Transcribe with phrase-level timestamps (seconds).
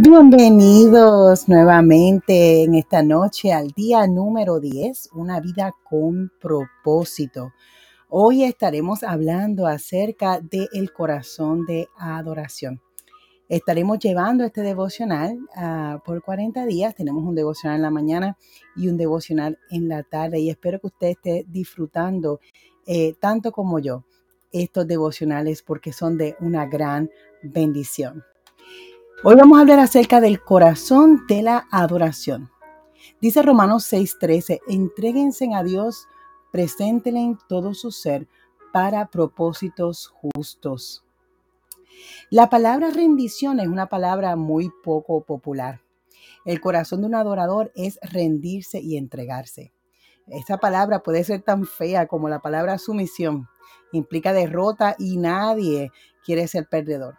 [0.00, 7.52] Bienvenidos nuevamente en esta noche al día número 10, una vida con propósito.
[8.08, 12.80] Hoy estaremos hablando acerca del corazón de adoración.
[13.48, 16.94] Estaremos llevando este devocional ah, por 40 días.
[16.94, 18.38] Tenemos un devocional en la mañana
[18.76, 22.38] y un devocional en la tarde y espero que usted esté disfrutando
[22.86, 24.04] eh, tanto como yo
[24.52, 27.10] estos devocionales porque son de una gran
[27.42, 28.22] bendición.
[29.24, 32.52] Hoy vamos a hablar acerca del corazón de la adoración.
[33.20, 36.06] Dice Romanos 6:13, entréguense a Dios,
[36.52, 38.28] preséntenle en todo su ser
[38.72, 41.04] para propósitos justos.
[42.30, 45.80] La palabra rendición es una palabra muy poco popular.
[46.44, 49.72] El corazón de un adorador es rendirse y entregarse.
[50.28, 53.48] Esta palabra puede ser tan fea como la palabra sumisión.
[53.90, 55.90] Implica derrota y nadie
[56.24, 57.16] quiere ser perdedor.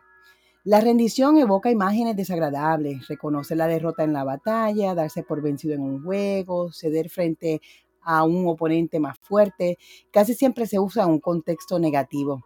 [0.66, 5.82] La rendición evoca imágenes desagradables, reconocer la derrota en la batalla, darse por vencido en
[5.82, 7.62] un juego, ceder frente
[8.02, 9.78] a un oponente más fuerte.
[10.12, 12.44] Casi siempre se usa en un contexto negativo.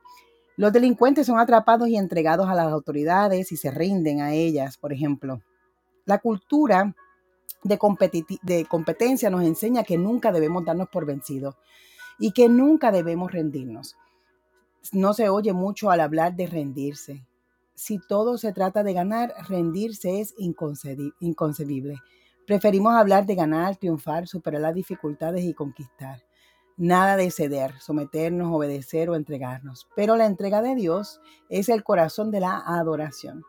[0.58, 4.94] Los delincuentes son atrapados y entregados a las autoridades y se rinden a ellas, por
[4.94, 5.42] ejemplo.
[6.06, 6.96] La cultura
[7.64, 7.80] de,
[8.44, 11.56] de competencia nos enseña que nunca debemos darnos por vencidos
[12.20, 13.96] y que nunca debemos rendirnos.
[14.92, 17.26] No se oye mucho al hablar de rendirse
[17.84, 21.98] si todo se trata de ganar, rendirse es inconcebible.
[22.48, 26.24] Preferimos hablar de ganar, triunfar, superar las dificultades y conquistar.
[26.78, 29.90] Nada de ceder, someternos, obedecer o entregarnos.
[29.98, 33.44] Pero la entrega de Dios es el corazón de la adoración.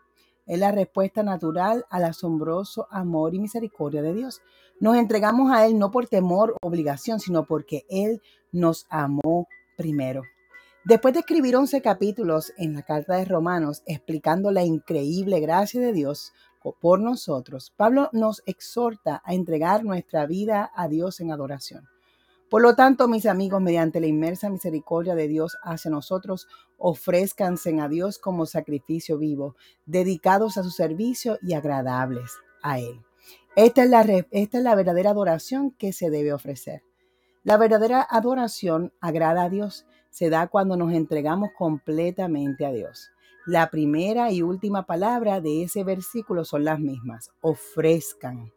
[0.47, 4.43] Es la respuesta natural al asombroso amor y misericordia de Dios.
[4.81, 8.21] Nos entregamos a Él no por temor obligación, sino porque Él
[8.51, 10.23] nos amó primero.
[10.85, 15.95] Después de escribir 11 capítulos en la carta de Romanos explicando la increíble gracia de
[15.95, 16.35] Dios
[16.79, 21.89] por nosotros, Pablo nos exhorta a entregar nuestra vida a Dios en adoración.
[22.51, 27.89] Por lo tanto, mis amigos, mediante la inmersa misericordia de Dios hacia nosotros, ofrezcanse a
[27.89, 29.57] Dios como sacrificio vivo,
[29.87, 32.31] dedicados a su servicio y agradables
[32.63, 33.01] a Él.
[33.57, 36.83] Esta es la, esta es la verdadera adoración que se debe ofrecer.
[37.43, 43.11] La verdadera adoración agrada a Dios se da cuando nos entregamos completamente a Dios.
[43.47, 48.53] La primera y última palabra de ese versículo son las mismas, ofrezcan.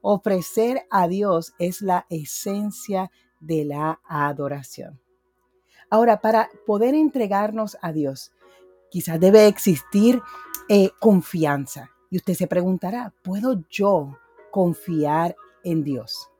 [0.00, 5.00] Ofrecer a Dios es la esencia de la adoración.
[5.90, 8.32] Ahora, para poder entregarnos a Dios,
[8.90, 10.22] quizás debe existir
[10.70, 11.90] eh, confianza.
[12.08, 14.18] Y usted se preguntará, ¿puedo yo
[14.50, 16.30] confiar en Dios?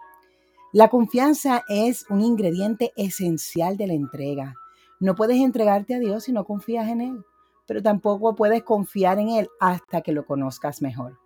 [0.72, 4.54] La confianza es un ingrediente esencial de la entrega.
[5.03, 7.25] No puedes entregarte a Dios si no confías en Él,
[7.67, 11.19] pero tampoco puedes confiar en Él hasta que lo conozcas mejor.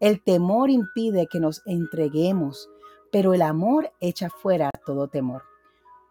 [0.00, 2.70] El temor impide que nos entreguemos,
[3.12, 5.42] pero el amor echa fuera todo temor.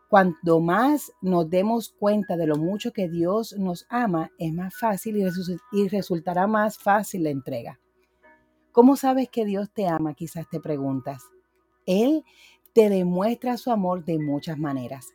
[0.10, 5.18] Cuanto más nos demos cuenta de lo mucho que Dios nos ama, es más fácil
[5.72, 7.80] y resultará más fácil la entrega.
[8.72, 10.14] ¿Cómo sabes que Dios te ama?
[10.14, 11.24] Quizás te preguntas.
[11.88, 12.24] Él
[12.74, 15.08] te demuestra su amor de muchas maneras.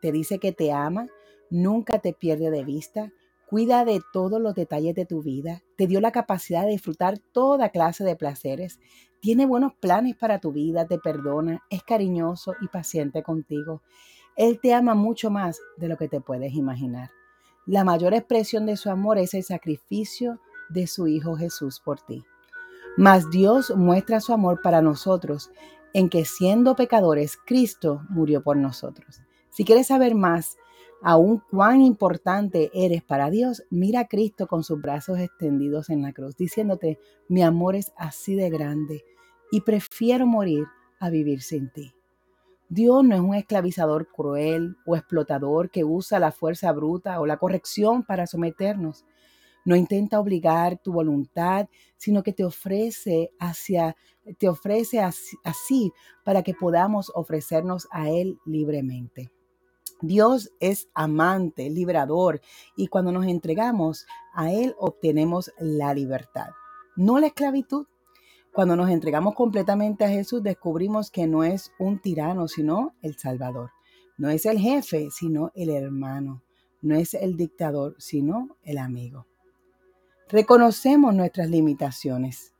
[0.00, 1.08] Te dice que te ama,
[1.52, 3.12] nunca te pierde de vista,
[3.46, 7.68] cuida de todos los detalles de tu vida, te dio la capacidad de disfrutar toda
[7.68, 8.80] clase de placeres,
[9.20, 13.82] tiene buenos planes para tu vida, te perdona, es cariñoso y paciente contigo.
[14.34, 17.10] Él te ama mucho más de lo que te puedes imaginar.
[17.66, 20.40] La mayor expresión de su amor es el sacrificio
[20.70, 22.24] de su Hijo Jesús por ti.
[22.96, 25.50] Mas Dios muestra su amor para nosotros
[25.92, 29.20] en que siendo pecadores, Cristo murió por nosotros.
[29.50, 30.56] Si quieres saber más
[31.02, 36.12] aún cuán importante eres para Dios, mira a Cristo con sus brazos extendidos en la
[36.12, 39.04] cruz, diciéndote, mi amor es así de grande
[39.50, 40.64] y prefiero morir
[41.00, 41.92] a vivir sin ti.
[42.68, 47.36] Dios no es un esclavizador cruel o explotador que usa la fuerza bruta o la
[47.36, 49.04] corrección para someternos.
[49.64, 53.94] No intenta obligar tu voluntad, sino que te ofrece hacia
[54.38, 55.92] te ofrece así
[56.24, 59.32] para que podamos ofrecernos a él libremente.
[60.02, 62.40] Dios es amante, liberador,
[62.76, 66.50] y cuando nos entregamos a Él obtenemos la libertad,
[66.96, 67.86] no la esclavitud.
[68.52, 73.70] Cuando nos entregamos completamente a Jesús descubrimos que no es un tirano, sino el Salvador.
[74.18, 76.42] No es el jefe, sino el hermano.
[76.82, 79.26] No es el dictador, sino el amigo.
[80.28, 82.52] Reconocemos nuestras limitaciones.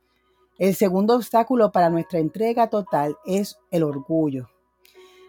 [0.57, 4.52] El segundo obstáculo para nuestra entrega total es el orgullo.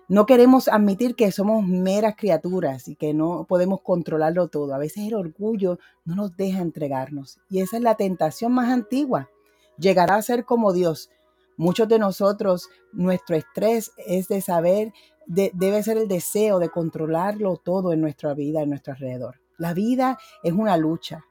[0.09, 4.75] No queremos admitir que somos meras criaturas y que no podemos controlarlo todo.
[4.75, 9.31] A veces el orgullo no nos deja entregarnos y esa es la tentación más antigua.
[9.79, 11.11] llegará a ser como Dios.
[11.57, 14.93] Muchos de nosotros, nuestro estrés es de saber,
[15.27, 19.41] debe ser el deseo de controlarlo todo en nuestra vida, en nuestro alrededor.
[19.57, 21.25] La vida es una lucha.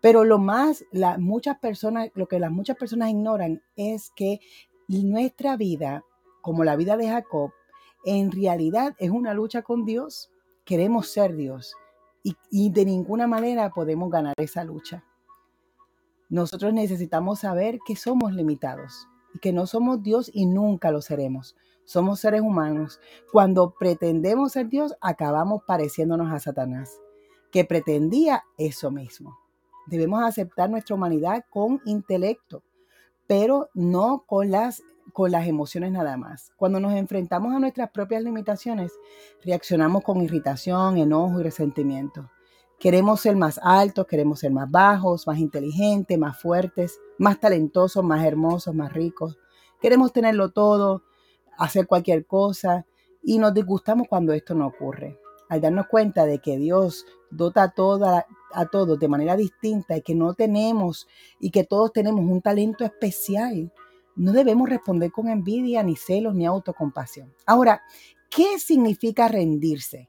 [0.00, 4.38] Pero lo más, la, muchas personas, lo que las muchas personas ignoran es que
[4.86, 6.04] nuestra vida,
[6.42, 7.52] como la vida de Jacob,
[8.04, 10.30] en realidad es una lucha con Dios.
[10.64, 11.74] Queremos ser Dios
[12.22, 15.04] y, y de ninguna manera podemos ganar esa lucha.
[16.28, 21.54] Nosotros necesitamos saber que somos limitados y que no somos Dios y nunca lo seremos.
[21.84, 22.98] Somos seres humanos.
[23.30, 26.98] Cuando pretendemos ser Dios, acabamos pareciéndonos a Satanás,
[27.50, 29.38] que pretendía eso mismo.
[29.86, 32.62] Debemos aceptar nuestra humanidad con intelecto,
[33.26, 34.82] pero no con las,
[35.12, 36.52] con las emociones nada más.
[36.56, 38.92] Cuando nos enfrentamos a nuestras propias limitaciones,
[39.44, 42.30] reaccionamos con irritación, enojo y resentimiento.
[42.78, 48.24] Queremos ser más altos, queremos ser más bajos, más inteligentes, más fuertes, más talentosos, más
[48.24, 49.38] hermosos, más ricos.
[49.80, 51.02] Queremos tenerlo todo,
[51.56, 52.84] hacer cualquier cosa
[53.22, 55.18] y nos disgustamos cuando esto no ocurre.
[55.48, 60.14] Al darnos cuenta de que Dios dota toda, a todos de manera distinta y que
[60.14, 61.06] no tenemos
[61.40, 63.72] y que todos tenemos un talento especial,
[64.16, 67.32] no debemos responder con envidia, ni celos, ni autocompasión.
[67.46, 67.82] Ahora,
[68.30, 70.08] ¿qué significa rendirse?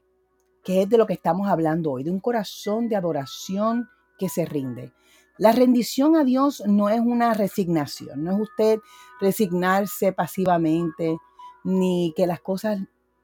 [0.62, 3.88] Que es de lo que estamos hablando hoy, de un corazón de adoración
[4.18, 4.92] que se rinde.
[5.38, 8.80] La rendición a Dios no es una resignación, no es usted
[9.20, 11.18] resignarse pasivamente,
[11.62, 12.80] ni que las cosas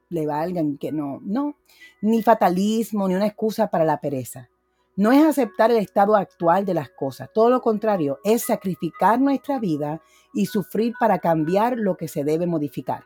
[0.09, 1.55] le valgan, que no, no,
[2.01, 4.49] ni fatalismo, ni una excusa para la pereza.
[4.95, 9.59] No es aceptar el estado actual de las cosas, todo lo contrario, es sacrificar nuestra
[9.59, 10.01] vida
[10.33, 13.03] y sufrir para cambiar lo que se debe modificar.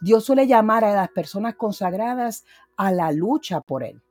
[0.00, 2.44] Dios suele llamar a las personas consagradas
[2.76, 4.02] a la lucha por Él.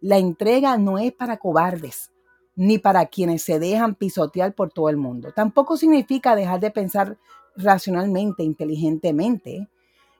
[0.00, 2.12] La entrega no es para cobardes,
[2.56, 5.32] ni para quienes se dejan pisotear por todo el mundo.
[5.32, 7.18] Tampoco significa dejar de pensar
[7.56, 9.68] racionalmente, inteligentemente.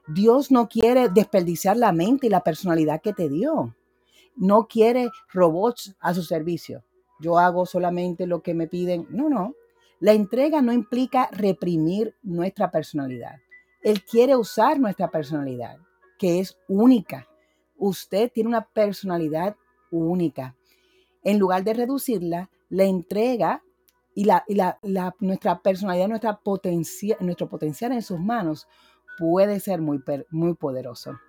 [0.07, 3.75] Dios no quiere desperdiciar la mente y la personalidad que te dio.
[4.35, 6.83] No quiere robots a su servicio.
[7.19, 9.07] Yo hago solamente lo que me piden.
[9.09, 9.53] No, no.
[9.99, 13.35] La entrega no implica reprimir nuestra personalidad.
[13.81, 15.77] Él quiere usar nuestra personalidad,
[16.19, 17.27] que es única.
[17.77, 19.55] Usted tiene una personalidad
[19.91, 20.55] única
[21.25, 23.63] en lugar de reducirla, la entrega
[24.13, 24.45] y, la,
[25.19, 26.39] nuestra personalidad, nuestra
[27.19, 28.67] nuestro potencial en sus manos
[29.17, 31.19] puede ser muy, muy poderoso.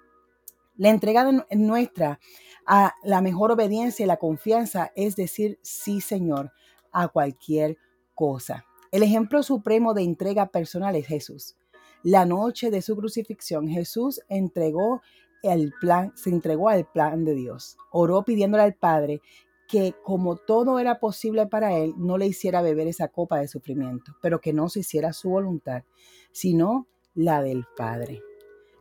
[0.76, 2.20] La entrega nuestra
[2.66, 6.52] a la mejor obediencia y la confianza es decir sí, Señor,
[6.92, 7.78] a cualquier
[8.14, 8.64] cosa.
[8.90, 11.56] El ejemplo supremo de entrega personal es Jesús.
[12.02, 15.02] La noche de su crucifixión, Jesús entregó
[15.42, 17.76] el plan, se entregó al plan de Dios.
[17.90, 19.20] Oró pidiéndole al Padre
[19.68, 24.12] que como todo era posible para él, no le hiciera beber esa copa de sufrimiento,
[24.22, 25.82] pero que no se hiciera su voluntad,
[26.30, 28.22] sino la del Padre.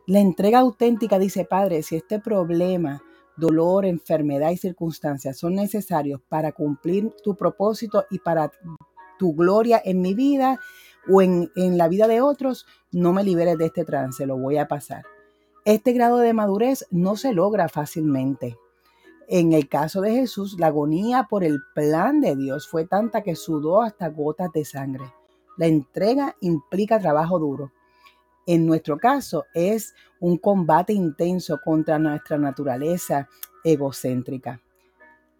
[0.06, 3.02] La entrega auténtica dice, Padre, si este problema,
[3.36, 8.52] dolor, enfermedad y circunstancias son necesarios para cumplir tu propósito y para
[9.18, 10.60] tu gloria en mi vida
[11.08, 14.58] o en, en la vida de otros, no me liberes de este trance, lo voy
[14.58, 15.04] a pasar.
[15.64, 18.56] Este grado de madurez no se logra fácilmente.
[19.26, 23.34] En el caso de Jesús, la agonía por el plan de Dios fue tanta que
[23.34, 25.12] sudó hasta gotas de sangre.
[25.56, 27.72] La entrega implica trabajo duro.
[28.46, 33.28] En nuestro caso es un combate intenso contra nuestra naturaleza
[33.64, 34.62] egocéntrica.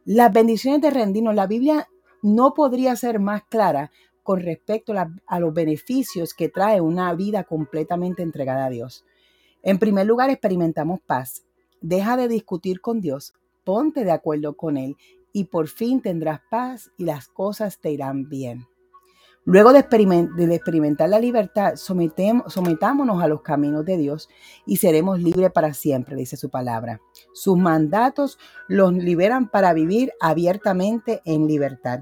[0.05, 1.89] Las bendiciones de rendirnos, la Biblia
[2.23, 3.91] no podría ser más clara
[4.23, 9.05] con respecto a, a, los beneficios que trae una vida completamente entregada a Dios.
[9.63, 11.45] En primer lugar, experimentamos paz.
[11.81, 14.97] Deja de discutir con Dios, ponte de acuerdo con Él
[15.33, 18.67] y por fin tendrás paz y las cosas te irán bien.
[19.49, 24.29] Luego de, experimentar la libertad, sometámonos a los caminos de Dios
[24.67, 27.01] y seremos libres para siempre, dice su palabra.
[27.33, 32.01] Sus mandatos los liberan para vivir abiertamente en libertad.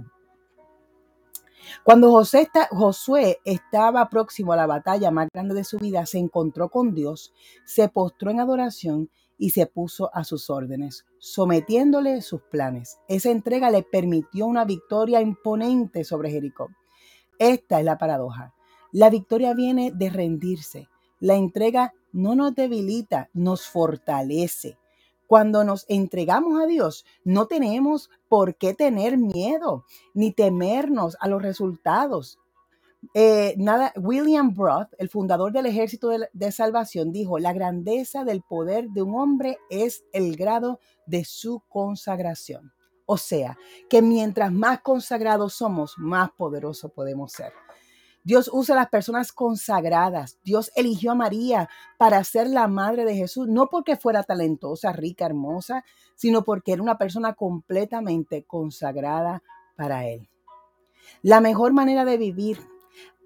[1.82, 6.94] Cuando Josué estaba próximo a la batalla más grande de su vida, se encontró con
[6.94, 7.34] Dios,
[7.66, 13.00] se postró en adoración y se puso a sus órdenes, sometiéndole sus planes.
[13.06, 16.70] Esa entrega le permitió una victoria imponente sobre Jericó.
[17.38, 18.54] Esta es la paradoja.
[18.92, 20.88] La victoria viene de rendirse.
[21.20, 24.78] La entrega no nos debilita, nos fortalece.
[25.26, 31.42] Cuando nos entregamos a Dios, no tenemos por qué tener miedo ni temernos a los
[31.42, 32.38] resultados.
[33.14, 38.90] Eh, nada, William Broth, el fundador del Ejército de, Salvación, dijo, la grandeza del poder
[38.90, 42.73] de un hombre es el grado de su consagración.
[43.06, 43.58] O sea,
[43.88, 47.52] que mientras más consagrados somos, más poderosos podemos ser.
[48.24, 50.38] Dios usa las personas consagradas.
[50.42, 51.68] Dios eligió a María
[51.98, 55.84] para ser la madre de Jesús, no porque fuera talentosa, rica, hermosa,
[56.14, 59.42] sino porque era una persona completamente consagrada
[59.76, 60.30] para Él.
[61.20, 62.58] La mejor manera de vivir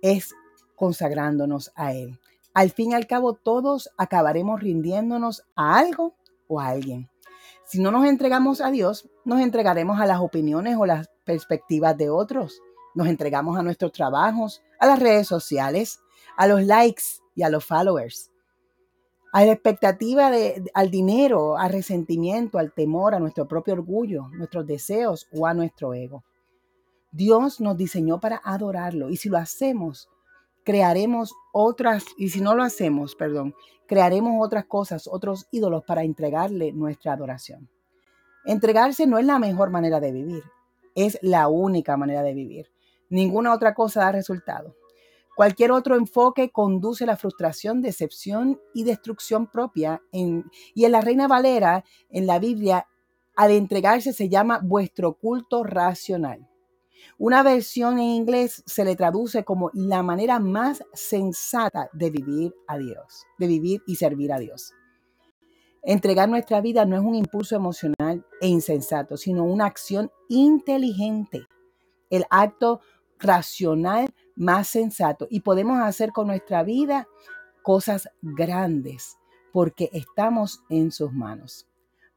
[0.03, 0.35] es
[0.75, 2.19] consagrándonos a Él.
[2.53, 6.17] Al fin y al cabo, todos acabaremos rindiéndonos a algo
[6.49, 7.09] o a alguien.
[7.69, 12.09] Si no nos entregamos a Dios, nos entregaremos a las opiniones o las perspectivas de
[12.09, 12.63] otros.
[12.95, 16.01] Nos entregamos a nuestros trabajos, a las redes sociales,
[16.39, 17.03] a los likes
[17.35, 18.31] y a los followers,
[19.35, 24.67] a la expectativa de, al dinero, al resentimiento, al temor, a nuestro propio orgullo, nuestros
[24.67, 26.25] deseos o a nuestro ego.
[27.13, 30.09] Dios nos diseñó para adorarlo y si lo hacemos,
[30.69, 33.55] crearemos otras, y si no lo hacemos, perdón,
[33.87, 37.71] crearemos otras cosas, otros ídolos para entregarle nuestra adoración.
[38.45, 40.43] Entregarse no es la mejor manera de vivir,
[40.95, 42.71] es la única manera de vivir.
[43.09, 44.77] Ninguna otra cosa da resultado.
[45.35, 50.03] Cualquier otro enfoque conduce a la frustración, decepción y destrucción propia.
[50.13, 52.87] y en la Reina Valera, en la Biblia,
[53.37, 56.47] al entregarse se llama vuestro culto racional.
[57.19, 62.79] Una versión en inglés se le traduce como la manera más sensata de vivir a
[62.79, 64.75] Dios, de vivir y servir a Dios.
[65.83, 71.47] Entregar nuestra vida no es un impulso emocional e insensato, sino una acción inteligente.
[72.11, 72.81] El acto
[73.19, 77.09] racional más sensato y podemos hacer con nuestra vida
[77.63, 79.19] cosas grandes
[79.53, 81.67] porque estamos en sus manos.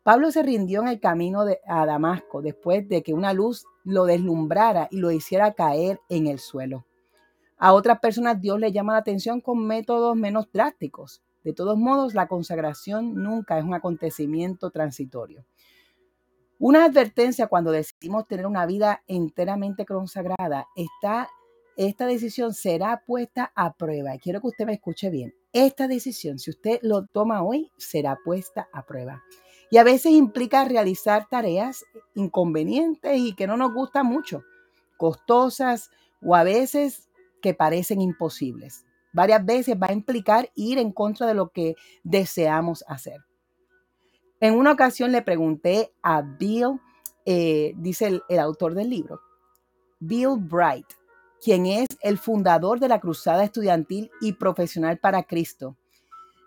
[0.03, 4.05] Pablo se rindió en el camino de, a Damasco después de que una luz lo
[4.05, 6.86] deslumbrara y lo hiciera caer en el suelo.
[7.58, 11.22] A otras personas Dios le llama la atención con métodos menos drásticos.
[11.43, 15.46] De todos modos, la consagración nunca es un acontecimiento transitorio.
[16.58, 21.29] Una advertencia cuando decidimos tener una vida enteramente consagrada está,
[21.77, 24.17] esta decisión será puesta a prueba.
[24.17, 25.34] Quiero que usted me escuche bien.
[25.53, 29.24] Esta decisión, si usted lo toma hoy, será puesta a prueba.
[29.71, 34.43] Y a veces implica realizar tareas inconvenientes y que no nos gustan mucho,
[34.97, 35.89] costosas
[36.21, 37.09] o a veces
[37.41, 38.85] que parecen imposibles.
[39.13, 43.21] Varias veces va a implicar ir en contra de lo que deseamos hacer.
[44.41, 46.79] En una ocasión le pregunté a Bill,
[47.25, 49.21] eh, dice el, autor del libro,
[49.99, 50.87] Bill Bright,
[51.41, 55.77] quien es el fundador de la Cruzada Estudiantil y Profesional para Cristo.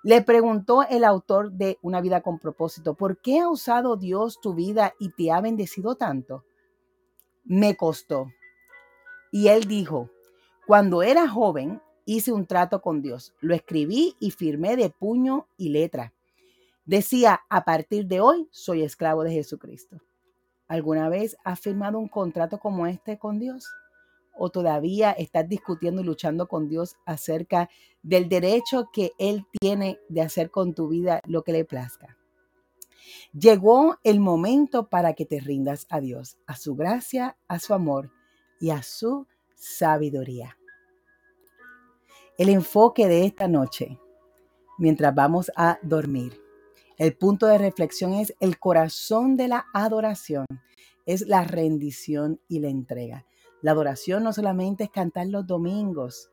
[0.05, 4.53] Le preguntó el autor de Una vida con propósito, ¿por qué ha usado Dios tu
[4.53, 6.45] vida y te ha bendecido tanto?
[7.43, 8.31] Me costó.
[9.33, 10.11] Y él dijo,
[10.67, 15.71] cuando era joven hice un trato con Dios, lo escribí y firmé de puño y
[15.71, 16.13] letra.
[16.85, 20.03] Decía, a partir de hoy soy esclavo de Jesucristo.
[20.69, 23.67] ¿Alguna vez has firmado un contrato como este con Dios?
[24.37, 27.69] ¿O todavía estás discutiendo y luchando con Dios acerca
[28.03, 32.17] del derecho que Él tiene de hacer con tu vida lo que le plazca?
[33.33, 38.11] Llegó el momento para que te rindas a Dios, a su gracia, a su amor
[38.61, 40.57] y a su sabiduría.
[42.39, 43.99] El enfoque de esta noche,
[44.79, 46.41] mientras vamos a dormir,
[46.97, 50.47] el punto de reflexión es el corazón de la adoración,
[51.07, 53.27] es la rendición y la entrega.
[53.65, 56.31] La adoración no solamente es cantar los domingos,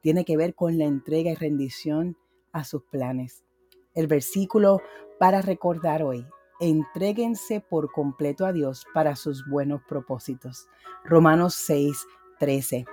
[0.00, 2.16] tiene que ver con la entrega y rendición
[2.52, 3.44] a sus planes.
[3.92, 4.80] El versículo
[5.18, 6.26] para recordar hoy,
[6.58, 10.68] entréguense por completo a Dios para sus buenos propósitos.
[11.04, 12.06] Romanos 6,
[12.38, 12.86] 13.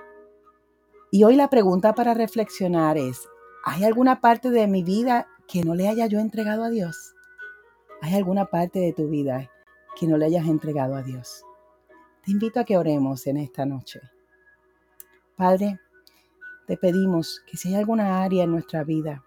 [1.10, 3.26] Y hoy la pregunta para reflexionar es,
[3.64, 7.14] ¿hay alguna parte de mi vida que no le haya yo entregado a Dios?
[8.02, 9.50] ¿Hay alguna parte de tu vida
[9.98, 11.42] que no le hayas entregado a Dios?
[12.28, 14.02] Te invito a que oremos en esta noche.
[15.34, 15.80] Padre,
[16.66, 19.24] te pedimos que si hay alguna área en nuestra vida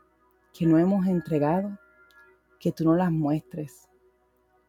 [0.54, 1.80] que no hemos entregado,
[2.60, 3.90] que tú no las muestres.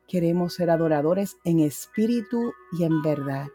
[0.09, 3.49] Queremos ser adoradores en espíritu y en verdad.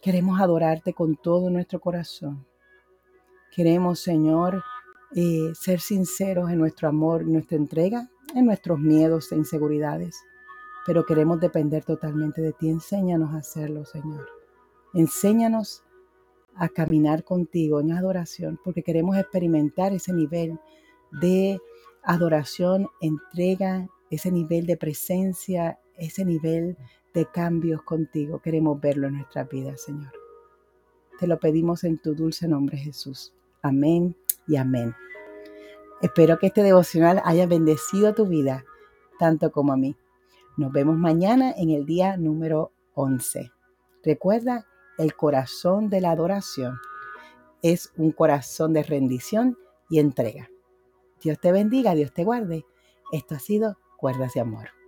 [0.00, 2.46] Queremos adorarte con todo nuestro corazón.
[3.54, 4.64] Queremos, Señor,
[5.14, 10.24] eh, ser sinceros en nuestro amor, nuestra entrega, en nuestros miedos e inseguridades,
[10.86, 12.68] pero queremos depender totalmente de ti.
[12.68, 14.28] Enséñanos a hacerlo, Señor.
[14.94, 15.84] Enséñanos
[16.54, 20.58] a caminar contigo en adoración, porque queremos experimentar ese nivel
[21.10, 21.60] de
[22.02, 26.76] adoración, entrega, ese nivel de presencia, ese nivel
[27.14, 28.40] de cambios contigo.
[28.40, 30.12] Queremos verlo en nuestra vida, Señor.
[31.18, 33.32] Te lo pedimos en tu dulce nombre, Jesús.
[33.62, 34.94] Amén y amén.
[36.00, 38.64] Espero que este devocional haya bendecido tu vida
[39.18, 39.96] tanto como a mí.
[40.56, 43.50] Nos vemos mañana en el día número 11.
[44.04, 44.66] Recuerda
[44.98, 46.78] el corazón de la adoración
[47.62, 49.56] es un corazón de rendición
[49.88, 50.50] y entrega.
[51.22, 52.66] Dios te bendiga, Dios te guarde.
[53.12, 54.81] Esto ha sido Cuerdas de Amor.